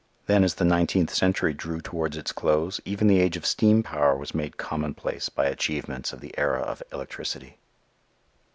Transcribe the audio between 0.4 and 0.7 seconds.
as the